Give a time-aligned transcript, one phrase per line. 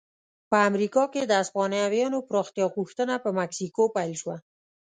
[0.49, 4.35] په امریکا کې د هسپانویانو پراختیا غوښتنه په مکسیکو پیل شوه.